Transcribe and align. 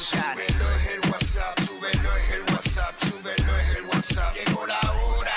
Súbelo 0.00 0.70
es 0.76 0.88
el 0.88 1.10
WhatsApp, 1.10 1.60
súbelo 1.60 2.16
es 2.16 2.32
el 2.32 2.40
WhatsApp, 2.54 2.94
súbelo 3.00 3.58
es 3.58 3.76
el 3.76 3.84
WhatsApp, 3.84 4.34
llegó 4.34 4.66
la 4.66 4.80
hora. 4.80 5.34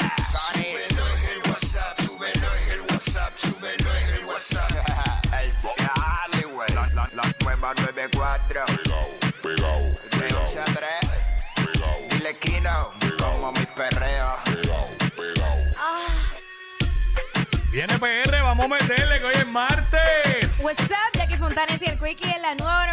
Súbelo 0.53 1.07
es 1.09 1.29
el 1.31 1.51
WhatsApp, 1.51 1.99
súbelo 1.99 2.47
es 2.55 2.69
el 2.71 2.81
WhatsApp, 2.89 3.37
súbelo 3.37 3.93
es 3.93 4.19
el 4.19 4.25
WhatsApp. 4.25 4.71
Dale, 6.31 6.45
güey. 6.45 6.69
La, 6.75 6.87
la, 6.93 7.09
la 7.13 7.35
nueva 7.43 7.73
94. 7.73 8.65
Pegao, 8.65 9.09
pegao, 9.41 9.81
De 10.29 10.33
11 10.33 10.59
a 10.61 10.63
3. 10.63 10.77
pegao, 11.55 11.97
Dile 12.11 12.37
Kino. 12.39 12.91
Como 13.19 13.51
mi 13.51 13.65
perreo. 13.65 14.37
pegao, 14.45 14.87
pegao. 15.17 15.57
Viene 17.69 17.99
PR, 17.99 18.41
vamos 18.43 18.65
a 18.65 18.67
meterle 18.69 19.19
que 19.19 19.25
hoy 19.25 19.33
es 19.35 19.47
martes. 19.47 20.59
What's 20.61 20.79
up, 20.83 21.11
Jackie 21.15 21.37
Fontanes 21.37 21.81
y 21.81 21.85
el 21.85 21.97
Quickie 21.99 22.31
en 22.31 22.41
la 22.43 22.53
nueva 22.55 22.85
94. 22.85 22.92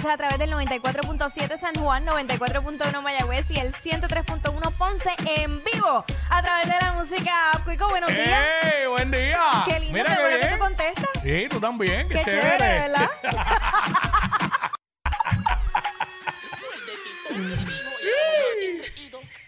escuchas 0.00 0.14
a 0.14 0.16
través 0.16 0.38
del 0.38 0.50
94.7 0.50 1.58
San 1.58 1.74
Juan, 1.74 2.06
94.1 2.06 3.02
Mayagüez 3.02 3.50
y 3.50 3.58
el 3.58 3.74
103.1 3.74 4.72
Ponce 4.78 5.10
en 5.26 5.62
vivo 5.62 6.06
a 6.30 6.42
través 6.42 6.66
de 6.66 6.74
la 6.80 6.92
música 6.92 7.52
App. 7.52 7.68
Quico, 7.68 7.86
buenos 7.90 8.08
días. 8.08 8.40
¡Ey! 8.62 8.86
¡Buen 8.86 9.10
día! 9.10 9.62
Qué 9.66 9.78
lindo, 9.78 9.98
Mira 9.98 10.16
qué 10.16 10.22
bueno 10.22 10.38
que 10.40 10.46
tú 10.46 10.58
contestas. 10.58 11.10
Sí, 11.22 11.46
tú 11.50 11.60
también. 11.60 12.08
Qué, 12.08 12.14
Qué 12.14 12.24
chévere, 12.24 12.88
¿verdad? 12.88 13.10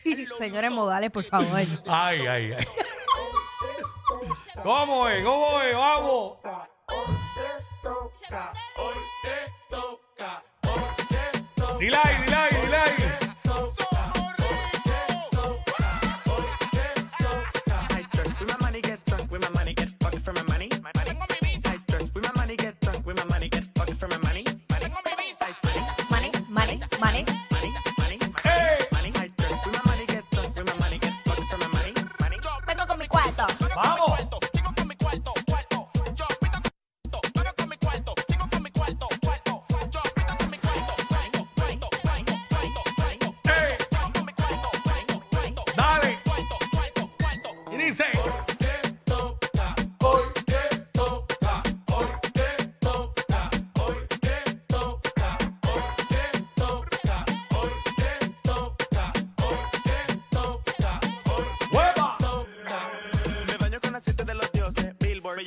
Señores 0.38 0.70
modales, 0.70 1.10
por 1.10 1.24
favor. 1.24 1.56
Ay, 1.56 2.26
ay, 2.26 2.52
ay. 2.52 2.66
¿Cómo 4.62 5.08
es? 5.08 5.24
¿Cómo 5.24 5.62
es? 5.62 5.74
Vamos. 5.74 6.41
Dile 11.82 12.21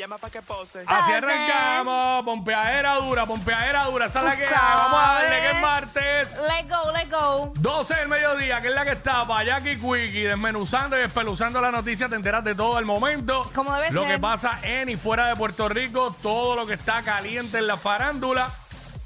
llama 0.05 0.17
pa' 0.19 0.29
que 0.29 0.41
pose. 0.43 0.83
Así 0.85 1.11
arrancamos, 1.11 2.23
pompeadera 2.23 2.95
dura, 2.95 3.25
pompeadera 3.25 3.85
dura, 3.85 4.05
esa 4.05 4.19
es 4.19 4.25
la 4.25 4.35
que 4.35 4.45
hay. 4.53 4.77
Vamos 4.77 4.99
a 5.03 5.13
darle 5.13 5.39
que 5.39 5.49
es 5.49 5.61
martes. 5.61 6.39
Let's 6.41 6.69
go, 6.69 6.91
let's 6.91 7.09
go. 7.09 7.53
12 7.55 7.95
del 7.95 8.07
mediodía, 8.07 8.61
que 8.61 8.67
es 8.67 8.75
la 8.75 8.85
que 8.85 8.91
está 8.91 9.25
para 9.25 9.43
Jackie 9.43 9.77
Quickie, 9.77 10.25
desmenuzando 10.25 10.99
y 10.99 11.01
espeluzando 11.01 11.59
la 11.59 11.71
noticia, 11.71 12.07
te 12.07 12.15
enteras 12.15 12.43
de 12.43 12.53
todo 12.53 12.77
el 12.77 12.85
momento. 12.85 13.49
Como 13.55 13.73
debe 13.73 13.91
Lo 13.91 14.03
ser. 14.03 14.11
que 14.13 14.19
pasa 14.19 14.59
en 14.61 14.89
y 14.89 14.95
fuera 14.95 15.27
de 15.27 15.35
Puerto 15.35 15.67
Rico, 15.69 16.15
todo 16.21 16.55
lo 16.55 16.67
que 16.67 16.75
está 16.75 17.01
caliente 17.01 17.57
en 17.57 17.65
la 17.65 17.77
farándula. 17.77 18.51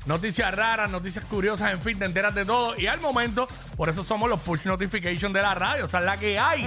Noticias 0.10 0.52
raras, 0.56 0.90
noticias 0.90 1.24
curiosas, 1.26 1.72
en 1.72 1.82
fin, 1.84 2.00
te 2.00 2.06
enteras 2.06 2.34
de 2.34 2.44
todo. 2.44 2.76
Y 2.80 2.88
al 2.88 3.00
momento, 3.00 3.48
por 3.78 3.90
eso 3.90 4.04
somos 4.04 4.28
los 4.28 4.40
push 4.40 4.66
notification 4.66 5.32
de 5.32 5.40
la 5.44 5.54
radio, 5.54 5.86
o 5.86 5.88
sea, 5.88 6.00
la 6.00 6.18
que 6.18 6.40
hay. 6.40 6.64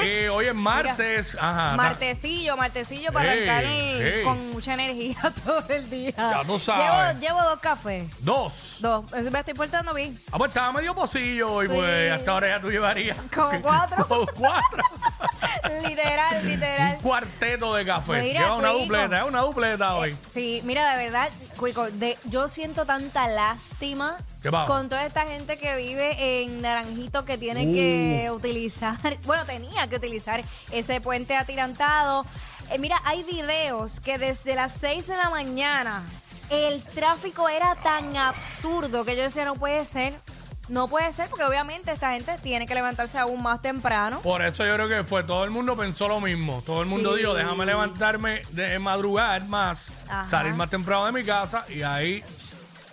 Eh, 0.00 0.30
hoy 0.30 0.46
es 0.46 0.54
martes. 0.54 1.36
Ajá. 1.38 1.76
Martesillo, 1.76 2.56
martesillo 2.56 3.12
para 3.12 3.34
Ey, 3.34 3.46
arrancar 3.46 3.64
ey. 3.66 4.24
con 4.24 4.52
mucha 4.52 4.72
energía 4.72 5.18
todo 5.44 5.62
el 5.68 5.90
día. 5.90 6.14
Ya 6.16 6.42
tú 6.46 6.58
sabes. 6.58 7.20
Llevo, 7.20 7.34
llevo 7.36 7.50
dos 7.50 7.60
cafés. 7.60 8.06
Dos. 8.20 8.78
Dos. 8.80 9.04
Me 9.30 9.38
estoy 9.40 9.52
portando 9.52 9.92
bien. 9.92 10.18
Ah, 10.32 10.38
pues 10.38 10.48
estaba 10.48 10.72
medio 10.72 10.94
pocillo 10.94 11.52
hoy, 11.52 11.66
Sí. 11.68 11.74
pues 11.74 12.10
hasta 12.12 12.30
ahora 12.30 12.48
ya 12.48 12.60
tú 12.62 12.70
llevarías. 12.70 13.18
Como 13.34 13.60
cuatro. 13.60 14.08
Como 14.08 14.26
cuatro. 14.28 14.82
literal, 15.86 16.46
literal. 16.48 16.94
Un 16.96 17.02
cuarteto 17.02 17.74
de 17.74 17.84
café. 17.84 18.22
Mira, 18.22 18.40
Lleva 18.40 18.56
una 18.56 18.68
Cuico. 18.70 18.82
dupleta, 18.84 19.18
es 19.18 19.24
una 19.28 19.40
dupleta 19.40 19.94
hoy. 19.96 20.16
Sí, 20.26 20.62
mira, 20.64 20.90
de 20.96 21.04
verdad, 21.04 21.28
Cuico, 21.58 21.86
de, 21.90 22.16
yo 22.24 22.48
siento 22.62 22.86
tanta 22.86 23.26
lástima 23.26 24.16
¿Qué 24.40 24.48
pasa? 24.48 24.68
con 24.68 24.88
toda 24.88 25.04
esta 25.04 25.22
gente 25.26 25.58
que 25.58 25.74
vive 25.74 26.44
en 26.44 26.62
Naranjito 26.62 27.24
que 27.24 27.36
tiene 27.36 27.66
Uh. 27.66 27.74
que 27.74 28.30
utilizar, 28.30 28.96
bueno, 29.24 29.44
tenía 29.44 29.88
que 29.88 29.96
utilizar 29.96 30.44
ese 30.70 31.00
puente 31.00 31.34
atirantado. 31.34 32.24
Eh, 32.70 32.78
mira, 32.78 33.00
hay 33.04 33.24
videos 33.24 33.98
que 33.98 34.16
desde 34.16 34.54
las 34.54 34.74
6 34.74 35.08
de 35.08 35.16
la 35.16 35.28
mañana 35.30 36.04
el 36.50 36.80
tráfico 36.84 37.48
era 37.48 37.74
tan 37.82 38.16
absurdo 38.16 39.04
que 39.04 39.16
yo 39.16 39.24
decía, 39.24 39.44
no 39.44 39.56
puede 39.56 39.84
ser. 39.84 40.14
No 40.68 40.86
puede 40.86 41.12
ser 41.12 41.28
porque 41.28 41.44
obviamente 41.44 41.90
esta 41.90 42.12
gente 42.12 42.38
tiene 42.44 42.66
que 42.66 42.74
levantarse 42.76 43.18
aún 43.18 43.42
más 43.42 43.60
temprano. 43.60 44.20
Por 44.20 44.40
eso 44.42 44.64
yo 44.64 44.72
creo 44.76 44.88
que 44.88 45.02
fue, 45.02 45.24
todo 45.24 45.42
el 45.42 45.50
mundo 45.50 45.76
pensó 45.76 46.06
lo 46.06 46.20
mismo. 46.20 46.62
Todo 46.64 46.80
el 46.82 46.88
mundo 46.88 47.14
Sí. 47.14 47.18
dijo, 47.22 47.34
déjame 47.34 47.66
levantarme 47.66 48.42
de 48.52 48.78
madrugar 48.78 49.44
más, 49.48 49.90
Ajá. 50.08 50.28
salir 50.28 50.54
más 50.54 50.70
temprano 50.70 51.06
de 51.06 51.12
mi 51.12 51.24
casa 51.24 51.64
y 51.68 51.82
ahí 51.82 52.22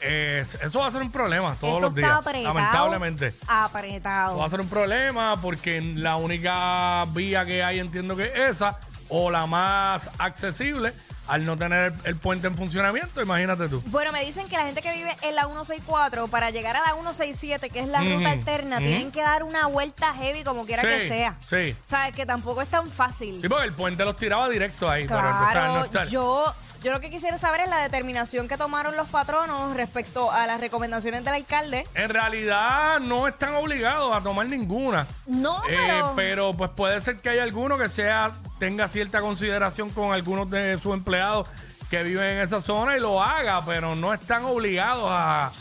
eh, 0.02 0.46
eso 0.62 0.80
va 0.80 0.88
a 0.88 0.92
ser 0.92 1.02
un 1.02 1.12
problema 1.12 1.56
todos 1.60 1.74
Esto 1.76 1.86
los 1.88 1.96
días. 1.96 2.08
está 2.08 2.18
apretado. 2.18 2.54
Lamentablemente. 2.54 3.34
Apretado. 3.48 4.38
Va 4.38 4.46
a 4.46 4.50
ser 4.50 4.62
un 4.62 4.70
problema 4.70 5.40
porque 5.42 5.82
la 5.82 6.16
única 6.16 7.06
vía 7.14 7.46
que 7.46 7.64
hay 7.64 7.80
entiendo 7.80 8.16
que 8.16 8.26
es 8.26 8.50
esa 8.58 8.78
o 9.10 9.32
la 9.32 9.46
más 9.48 10.10
accesible 10.20 10.94
al 11.28 11.46
no 11.46 11.56
tener 11.58 11.94
el, 11.94 11.94
el 12.06 12.16
puente 12.16 12.48
en 12.48 12.58
funcionamiento, 12.58 13.22
imagínate 13.22 13.70
tú. 13.70 13.84
Bueno, 13.88 14.12
me 14.12 14.26
dicen 14.26 14.48
que 14.48 14.58
la 14.58 14.66
gente 14.66 14.82
que 14.82 14.92
vive 14.94 15.16
en 15.22 15.36
la 15.36 15.44
164, 15.46 16.28
para 16.28 16.50
llegar 16.50 16.76
a 16.76 16.80
la 16.82 16.94
167, 16.94 17.70
que 17.70 17.82
es 17.82 17.88
la 17.88 18.02
ruta 18.02 18.32
alterna, 18.32 18.80
tienen 18.80 19.12
que 19.12 19.22
dar 19.22 19.44
una 19.44 19.68
vuelta 19.68 20.12
heavy 20.16 20.44
como 20.44 20.66
quiera 20.66 20.82
que 20.82 21.08
sea. 21.08 21.36
sí. 21.48 21.76
¿Sabes? 21.86 22.16
Que 22.16 22.26
tampoco 22.26 22.64
es 22.64 22.68
tan 22.70 22.88
fácil. 22.88 23.40
Sí, 23.42 23.48
porque 23.48 23.66
el 23.66 23.74
puente 23.74 24.04
los 24.06 24.18
tiraba 24.18 24.50
directo 24.50 24.90
ahí. 24.90 25.06
pero 25.08 25.20
entonces, 25.20 25.56
al 25.56 25.74
no 25.74 25.88
Claro, 25.88 26.10
yo, 26.10 26.56
yo 26.84 26.92
lo 26.92 27.00
que 27.00 27.10
quisiera 27.10 27.38
saber 27.38 27.62
es 27.62 27.70
la 27.70 27.78
determinación 27.80 28.48
que 28.48 28.58
tomaron 28.58 28.96
los 28.96 29.08
patronos 29.10 29.76
respecto 29.76 30.32
a 30.32 30.48
las 30.48 30.60
recomendaciones 30.60 31.24
del 31.26 31.34
alcalde. 31.36 31.86
En 31.96 32.10
realidad 32.10 33.00
no 33.00 33.28
están 33.28 33.56
obligados 33.56 34.16
a 34.16 34.22
tomar 34.22 34.48
ninguna. 34.48 35.06
No, 35.26 35.62
Eh, 35.68 35.76
pero... 35.78 36.14
pero 36.16 36.54
pues 36.58 36.72
puede 36.76 37.02
ser 37.02 37.20
que 37.20 37.30
haya 37.30 37.44
alguno 37.44 37.78
que 37.78 37.90
sea 37.90 38.32
tenga 38.60 38.88
cierta 38.88 39.22
consideración 39.22 39.90
con 39.90 40.14
algunos 40.14 40.50
de 40.50 40.78
sus 40.80 40.94
empleados 40.94 41.48
que 41.90 42.04
viven 42.04 42.38
en 42.38 42.40
esa 42.40 42.62
zona 42.62 42.96
y 42.98 43.00
lo 43.00 43.22
haga, 43.22 43.64
pero 43.66 43.96
no 43.96 44.14
están 44.14 44.46
obligados 44.46 45.08
a, 45.10 45.52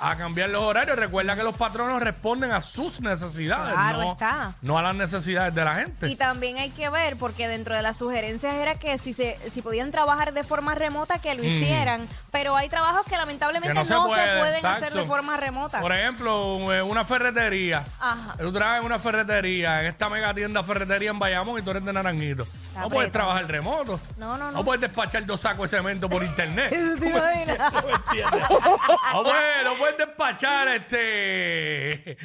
a 0.00 0.16
cambiar 0.16 0.50
los 0.50 0.62
horarios. 0.62 0.96
Recuerda 0.98 1.36
que 1.36 1.42
los 1.42 1.56
patronos 1.56 2.02
responden 2.02 2.52
a 2.52 2.60
sus 2.60 3.00
necesidades, 3.00 3.74
Claro 3.74 3.98
no, 3.98 4.12
está. 4.12 4.54
no 4.62 4.78
a 4.78 4.82
las 4.82 4.94
necesidades 4.94 5.54
de 5.54 5.64
la 5.64 5.74
gente. 5.76 6.08
Y 6.08 6.16
también 6.16 6.58
hay 6.58 6.70
que 6.70 6.88
ver, 6.88 7.16
porque 7.16 7.48
dentro 7.48 7.74
de 7.74 7.82
las 7.82 7.96
sugerencias 7.98 8.54
era 8.54 8.76
que 8.76 8.98
si 8.98 9.12
se 9.12 9.38
si 9.48 9.62
podían 9.62 9.90
trabajar 9.90 10.32
de 10.32 10.44
forma 10.44 10.74
remota, 10.74 11.18
que 11.18 11.34
lo 11.34 11.44
hicieran. 11.44 12.08
Pero 12.30 12.56
hay 12.56 12.68
trabajos 12.68 13.06
que 13.06 13.16
lamentablemente 13.16 13.68
Que 13.68 13.88
no, 13.88 14.08
se, 14.08 14.38
pueden 14.38 14.66
hacer 14.66 14.92
de 14.92 15.04
forma 15.04 15.36
remota. 15.36 15.80
Por 15.80 15.92
ejemplo, 15.92 16.72
eh, 16.74 16.82
una 16.82 17.04
ferretería. 17.04 17.84
Ajá. 18.00 18.36
Tú 18.38 18.52
trabajas 18.52 18.80
en 18.80 18.86
una 18.86 18.98
ferretería, 18.98 19.80
en 19.80 19.86
esta 19.86 20.08
mega 20.08 20.34
tienda 20.34 20.62
ferretería 20.62 21.10
en 21.10 21.18
Bayamón 21.18 21.58
y 21.58 21.62
tú 21.62 21.70
eres 21.70 21.84
de 21.84 21.92
Naranjito. 21.92 22.44
No 22.44 22.50
Está 22.50 22.80
puedes 22.82 23.08
apretado. 23.08 23.10
trabajar 23.12 23.46
remoto. 23.50 24.00
No, 24.18 24.36
no, 24.36 24.50
no. 24.50 24.58
No 24.58 24.64
puedes 24.64 24.80
despachar 24.80 25.24
dos 25.24 25.40
sacos 25.40 25.70
de 25.70 25.78
cemento 25.78 26.08
por 26.08 26.22
internet. 26.22 26.70
¿Te 27.00 27.06
imaginas? 27.06 27.72
No 29.24 29.74
puedes, 29.76 29.96
despachar 29.98 30.68
este 30.68 32.16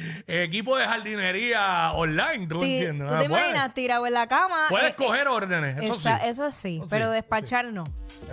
equipo 0.44 0.76
de 0.76 0.86
jardinería 0.86 1.92
online. 1.92 2.46
¿Tú 2.46 2.60
Ti- 2.60 2.74
entiendes? 2.74 3.08
¿Tú 3.08 3.14
No 3.14 3.20
te 3.20 3.28
puedes. 3.28 3.46
imaginas 3.48 3.74
tirado 3.74 4.06
en 4.06 4.12
la 4.14 4.26
cama? 4.28 4.66
Puedes 4.68 4.90
eh, 4.92 4.94
coger 4.96 5.28
órdenes, 5.28 5.78
eso 5.82 5.94
esa- 5.94 6.18
sí. 6.18 6.24
eso 6.28 6.52
sí, 6.52 6.76
Eso 6.78 6.86
pero 6.90 7.06
sí, 7.08 7.14
despachar 7.14 7.66
no. 7.66 7.84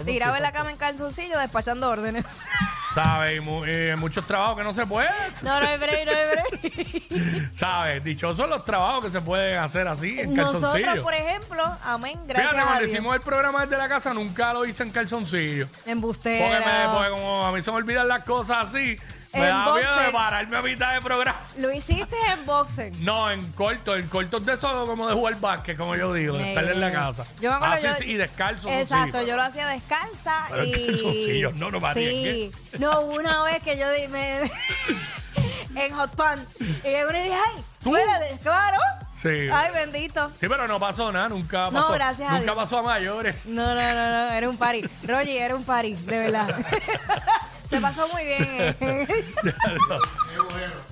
Tirado 0.05 0.35
en 0.35 0.43
la 0.43 0.51
cama 0.51 0.71
en 0.71 0.77
calzoncillo, 0.77 1.37
despachando 1.39 1.89
órdenes. 1.89 2.25
¿Sabes? 2.93 3.37
Y 3.37 3.39
mu- 3.39 3.65
y 3.65 3.95
muchos 3.97 4.25
trabajos 4.25 4.57
que 4.57 4.63
no 4.63 4.71
se 4.71 4.85
pueden. 4.85 5.11
no, 5.43 5.59
no 5.59 5.67
hay 5.67 5.77
break, 5.77 6.05
no 6.05 6.11
hay 6.11 6.27
break. 6.31 7.51
¿Sabes? 7.55 8.03
Dichosos 8.03 8.49
los 8.49 8.65
trabajos 8.65 9.05
que 9.05 9.11
se 9.11 9.21
pueden 9.21 9.59
hacer 9.59 9.87
así 9.87 10.19
en 10.19 10.33
Nosotros, 10.35 10.61
calzoncillo. 10.73 11.03
por 11.03 11.13
ejemplo, 11.13 11.63
amén, 11.83 12.19
gracias 12.27 12.49
Fíjate, 12.51 12.59
a 12.59 12.63
cuando 12.63 12.79
Dios. 12.81 12.91
hicimos 12.91 13.15
el 13.15 13.21
programa 13.21 13.61
desde 13.65 13.77
la 13.77 13.87
casa, 13.87 14.13
nunca 14.13 14.53
lo 14.53 14.65
hice 14.65 14.83
en 14.83 14.91
calzoncillo. 14.91 15.67
Embustero. 15.85 16.45
Porque, 16.45 16.65
me, 16.65 16.93
porque 16.93 17.09
como 17.11 17.45
a 17.45 17.51
mí 17.51 17.61
se 17.61 17.71
me 17.71 17.77
olvidan 17.77 18.07
las 18.07 18.23
cosas 18.23 18.48
así, 18.49 18.97
me 19.33 19.39
En 19.41 19.45
da 19.47 19.63
miedo 19.65 19.75
de 19.75 19.81
boxer. 19.85 20.11
pararme 20.11 20.57
a 20.57 20.61
mitad 20.61 20.93
de 20.95 21.01
programa. 21.01 21.39
Lo 21.57 21.71
hiciste 21.71 22.15
en 22.33 22.45
boxer. 22.45 22.91
No, 22.99 23.29
en 23.31 23.51
corto, 23.53 23.95
en 23.95 24.07
cortos 24.07 24.45
de 24.45 24.53
eso 24.53 24.85
como 24.85 25.07
de 25.07 25.13
jugar 25.13 25.39
básquet, 25.39 25.77
como 25.77 25.95
yo 25.95 26.13
digo, 26.13 26.37
de 26.37 26.49
estar 26.49 26.63
en 26.63 26.81
la 26.81 26.91
casa. 26.91 27.25
Yo 27.39 27.49
me 27.51 27.55
acuerdo, 27.57 27.75
Así 27.75 27.85
yo- 27.87 27.93
sí, 27.95 28.05
y 28.11 28.13
descalzo. 28.15 28.69
eso 28.69 28.77
sí. 28.77 28.81
Exacto, 28.83 29.21
yo 29.25 29.35
lo 29.35 29.43
hacía 29.43 29.67
descalza 29.67 30.45
Pero 30.49 30.63
y... 30.65 30.85
calzoncillos, 30.87 31.55
no, 31.55 31.71
no 31.71 31.79
me 31.79 31.93
Sí, 31.93 32.51
no, 32.79 33.01
una 33.01 33.43
vez 33.43 33.61
que 33.63 33.77
yo 33.77 33.89
di- 33.91 34.07
me... 34.07 34.51
en 35.75 35.93
Hot 35.95 36.15
Pan, 36.15 36.43
y 36.59 36.91
yo 36.91 37.11
le 37.11 37.23
dije, 37.23 37.35
ay, 37.35 37.63
¿Tú? 37.83 37.95
espérate, 37.95 38.37
claro. 38.41 38.77
Sí. 39.13 39.47
Ay, 39.51 39.71
bendito. 39.73 40.29
Sí, 40.39 40.47
pero 40.47 40.67
no 40.67 40.79
pasó 40.79 41.11
nada, 41.11 41.29
nunca 41.29 41.65
No, 41.71 41.81
pasó. 41.81 41.93
gracias 41.93 42.29
a 42.29 42.33
Nunca 42.33 42.43
Dios. 42.45 42.55
pasó 42.55 42.77
a 42.79 42.83
mayores. 42.83 43.45
No, 43.47 43.75
no, 43.75 43.75
no, 43.75 43.93
no, 44.27 44.31
era 44.33 44.49
un 44.49 44.57
party. 44.57 44.81
Roger, 45.03 45.27
era 45.41 45.55
un 45.55 45.63
party, 45.63 45.93
de 45.93 46.19
verdad. 46.19 46.55
Se 47.69 47.79
pasó 47.79 48.07
muy 48.09 48.23
bien. 48.25 48.75
eh. 48.79 49.33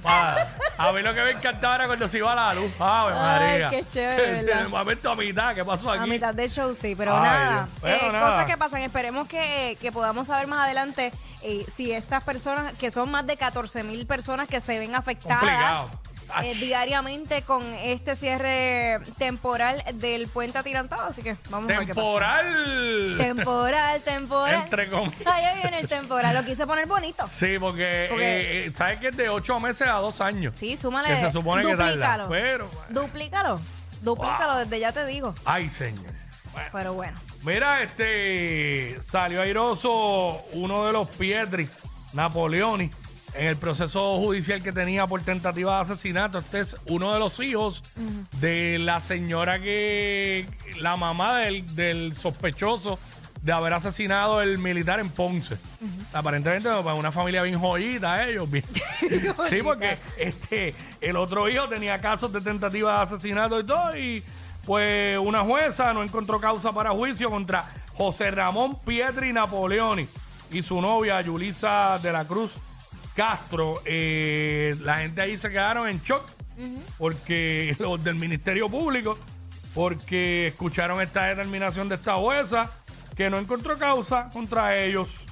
Ah, 0.10 0.46
a 0.78 0.92
mí 0.94 1.02
lo 1.02 1.14
que 1.14 1.22
me 1.22 1.32
encantaba 1.32 1.76
era 1.76 1.88
cuando 1.88 2.08
se 2.08 2.20
iba 2.20 2.34
la 2.34 2.54
luz. 2.54 2.72
Ave 2.80 3.14
Ay, 3.14 3.60
María. 3.62 3.70
qué 3.70 3.86
chévere, 3.88 4.40
En 4.52 4.60
el 4.60 4.70
momento 4.70 5.12
a 5.12 5.16
mitad, 5.16 5.54
¿qué 5.54 5.66
pasó 5.66 5.92
aquí? 5.92 6.04
A 6.04 6.06
mitad 6.06 6.34
del 6.34 6.50
show, 6.50 6.74
sí, 6.76 6.96
pero 6.96 7.16
Ay, 7.18 7.24
nada. 7.24 7.54
Dios. 7.54 7.70
Pero 7.82 7.96
Eh, 8.10 8.12
nada. 8.14 8.30
Cosas 8.30 8.46
que 8.46 8.58
pasan. 8.58 8.82
Esperemos 8.84 9.28
que, 9.28 9.78
que 9.82 9.92
podamos 9.92 10.28
saber 10.28 10.48
más 10.48 10.66
adelante 10.66 11.12
eh, 11.44 11.66
si 11.68 11.92
estas 11.92 12.24
personas, 12.24 12.74
que 12.76 12.90
son 12.92 13.12
más 13.12 13.26
de 13.28 13.36
14 13.38 13.84
mil 13.84 14.06
personas 14.08 14.48
que 14.48 14.62
se 14.62 14.80
ven 14.80 14.96
afectadas 14.96 15.40
Complicado. 15.42 15.90
Eh, 16.44 16.54
diariamente 16.56 17.42
con 17.42 17.64
este 17.84 18.16
cierre 18.16 19.00
temporal 19.18 19.84
del 19.96 20.28
puente 20.28 20.58
atirantado. 20.58 21.04
Así 21.08 21.22
que 21.24 21.38
vamos 21.50 21.70
a 21.72 21.78
ver 21.80 21.88
qué 21.88 21.94
pasa. 21.96 22.02
Temporal. 22.02 23.16
Temporal, 23.18 24.02
temporal. 24.02 24.56
Entre 24.64 24.90
comillas. 24.90 25.26
Ahí 25.26 25.62
viene 25.62 25.80
el 25.80 25.88
temporal. 25.88 26.36
Lo 26.36 26.44
quise 26.46 26.66
poner 26.68 26.86
bonito. 26.88 27.28
Sí, 27.30 27.58
porque, 27.60 28.08
Porque- 28.10 28.42
eh, 28.42 28.66
eh, 28.68 28.72
sabes 28.76 29.00
que 29.00 29.08
es 29.10 29.18
de 29.18 29.30
8 29.30 29.60
meses 29.60 29.88
a 29.88 29.94
2 29.96 30.22
años. 30.22 30.56
Sí, 30.58 30.78
súmale. 30.78 31.10
Que 31.10 31.18
se 31.20 31.32
supone 31.32 31.64
que 31.64 31.70
tarda. 31.76 31.86
duplícalo. 31.88 32.30
Pero, 32.30 32.70
Duplícalo. 32.90 33.62
Duplícalo, 34.02 34.54
Wow. 34.54 34.60
desde 34.64 34.80
ya 34.80 34.92
te 34.92 35.06
digo. 35.06 35.34
ay, 35.46 35.70
señor. 35.70 36.06
Bueno. 36.54 36.70
Pero 36.72 36.94
bueno. 36.94 37.20
Mira, 37.44 37.84
este 37.84 38.98
salió 39.02 39.42
airoso 39.42 40.44
uno 40.54 40.86
de 40.86 40.94
los 40.94 41.08
Pietri, 41.10 41.70
Napoleoni, 42.14 42.90
en 43.38 43.46
el 43.48 43.56
proceso 43.58 44.18
judicial 44.18 44.62
que 44.64 44.72
tenía 44.72 45.06
por 45.08 45.22
tentativa 45.22 45.76
de 45.76 45.82
asesinato. 45.82 46.38
Este 46.40 46.60
es 46.60 46.78
uno 46.88 47.14
de 47.14 47.20
los 47.20 47.40
hijos 47.40 47.84
de 48.40 48.80
la 48.80 49.00
señora 49.00 49.60
que, 49.62 50.48
la 50.80 50.96
mamá 50.96 51.38
del, 51.40 51.76
del 51.76 52.16
sospechoso 52.16 53.00
de 53.42 53.54
haber 53.54 53.74
asesinado 53.74 54.42
el 54.42 54.58
militar 54.58 55.00
en 55.00 55.10
Ponce. 55.10 55.58
Aparentemente, 56.14 56.70
pues, 56.84 56.96
una 56.98 57.12
familia 57.12 57.44
bien 57.44 57.60
joyita 57.60 58.28
ellos. 58.28 58.50
bien- 58.50 58.66
sí, 59.50 59.62
porque 59.64 59.98
este, 60.18 60.74
el 61.00 61.16
otro 61.16 61.48
hijo 61.48 61.70
tenía 61.70 62.02
casos 62.02 62.34
de 62.34 62.42
tentativa 62.42 62.98
de 62.98 63.04
asesinato 63.04 63.60
y 63.60 63.66
todo, 63.66 63.96
y 63.98 64.24
pues 64.66 65.18
una 65.20 65.42
jueza 65.42 65.94
no 65.94 66.04
encontró 66.04 66.42
causa 66.42 66.74
para 66.74 66.90
juicio 66.92 67.30
contra 67.30 67.70
José 67.94 68.32
Ramón 68.32 68.80
Pietri 68.82 69.32
Napoleoni 69.32 70.08
y 70.52 70.62
su 70.62 70.82
novia 70.82 71.22
Yulisa 71.22 72.00
de 72.02 72.12
la 72.12 72.26
Cruz 72.26 72.58
Castro. 73.18 73.82
Eh, 73.84 74.76
la 74.84 74.98
gente 74.98 75.22
ahí 75.24 75.36
se 75.38 75.50
quedaron 75.50 75.90
en 75.90 76.00
shock 76.04 76.24
porque 77.00 77.76
los 77.80 78.04
del 78.04 78.14
Ministerio 78.14 78.70
Público, 78.70 79.18
porque 79.74 80.48
escucharon 80.48 81.02
esta 81.02 81.24
determinación 81.26 81.90
de 81.90 81.96
esta 81.96 82.14
jueza 82.14 82.72
que 83.16 83.32
no 83.32 83.40
encontró 83.40 83.76
causa 83.80 84.30
contra 84.32 84.78
ellos. 84.78 85.26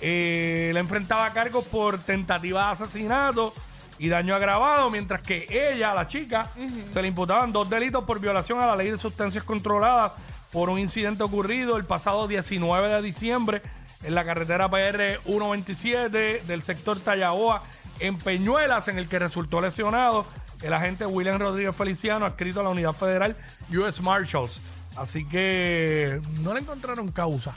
Eh, 0.00 0.72
le 0.74 0.80
enfrentaba 0.80 1.32
cargos 1.32 1.64
por 1.66 1.98
tentativa 1.98 2.66
de 2.66 2.72
asesinato 2.72 3.54
y 4.00 4.08
daño 4.08 4.34
agravado, 4.34 4.90
mientras 4.90 5.22
que 5.22 5.46
ella, 5.48 5.94
la 5.94 6.08
chica, 6.08 6.50
se 6.92 7.02
le 7.02 7.08
imputaban 7.08 7.52
dos 7.52 7.70
delitos 7.70 8.04
por 8.04 8.20
violación 8.20 8.60
a 8.60 8.66
la 8.66 8.76
ley 8.76 8.90
de 8.90 8.98
sustancias 8.98 9.44
controladas 9.44 10.12
por 10.52 10.70
un 10.70 10.78
incidente 10.78 11.22
ocurrido 11.22 11.76
el 11.76 11.84
pasado 11.84 12.28
19 12.28 12.88
de 12.88 13.02
diciembre 13.02 13.62
en 14.02 14.14
la 14.14 14.24
carretera 14.24 14.68
PR 14.70 15.20
127 15.24 16.42
del 16.46 16.62
sector 16.62 17.00
Tallaboa 17.00 17.62
en 18.00 18.16
Peñuelas, 18.18 18.88
en 18.88 18.98
el 18.98 19.08
que 19.08 19.18
resultó 19.18 19.60
lesionado 19.60 20.24
el 20.62 20.72
agente 20.72 21.06
William 21.06 21.38
Rodríguez 21.38 21.74
Feliciano, 21.74 22.26
adscrito 22.26 22.60
a 22.60 22.62
la 22.62 22.70
Unidad 22.70 22.92
Federal 22.92 23.36
US 23.70 24.00
Marshals. 24.00 24.60
Así 24.96 25.24
que 25.26 26.20
no 26.42 26.54
le 26.54 26.60
encontraron 26.60 27.10
causa. 27.12 27.54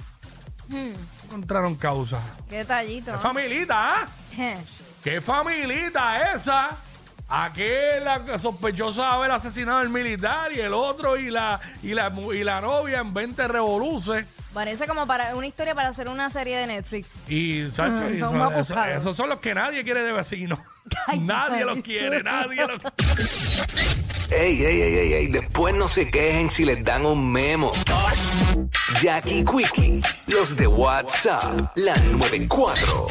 No 0.69 0.77
encontraron 1.25 1.75
causa. 1.75 2.19
Qué 2.49 2.57
detallito. 2.57 3.11
¡Qué 3.11 3.17
familita, 3.17 3.95
ah! 3.95 4.07
¡Qué 5.03 5.21
familita 5.21 6.33
esa! 6.33 6.77
Aquel 7.33 8.03
la 8.03 8.37
sospechosa 8.37 9.03
de 9.03 9.07
haber 9.07 9.31
asesinado 9.31 9.77
al 9.79 9.87
militar 9.89 10.51
y 10.51 10.59
el 10.59 10.73
otro 10.73 11.15
y 11.17 11.29
la 11.29 11.59
y 11.81 11.93
la, 11.93 12.11
y 12.33 12.43
la 12.43 12.59
novia 12.59 12.99
en 12.99 13.13
20 13.13 13.47
revoluces. 13.47 14.25
Parece 14.53 14.85
como 14.85 15.07
para 15.07 15.33
una 15.35 15.47
historia 15.47 15.73
para 15.73 15.87
hacer 15.89 16.09
una 16.09 16.29
serie 16.29 16.57
de 16.57 16.67
Netflix. 16.67 17.23
Y 17.29 17.69
¿sabes? 17.71 18.19
No, 18.19 18.49
Eso- 18.51 18.73
eso- 18.73 18.83
esos 18.85 19.15
son 19.15 19.29
los 19.29 19.39
que 19.39 19.53
nadie 19.55 19.81
quiere 19.85 20.01
de 20.03 20.11
vecino. 20.11 20.61
Ay, 21.07 21.19
nadie 21.23 21.63
los 21.63 21.79
quiere, 21.81 22.21
nadie 22.21 22.67
los 22.67 22.81
Ey, 24.31 24.63
ey, 24.63 24.81
ey, 24.81 24.95
ey, 24.97 25.13
ey, 25.13 25.27
después 25.27 25.75
no 25.75 25.89
se 25.89 26.09
quejen 26.09 26.49
si 26.49 26.63
les 26.63 26.81
dan 26.85 27.05
un 27.05 27.31
memo. 27.31 27.71
Jackie 29.01 29.43
Quickie, 29.43 30.01
los 30.27 30.55
de 30.55 30.67
WhatsApp, 30.67 31.43
la 31.75 31.93
94. 31.95 33.07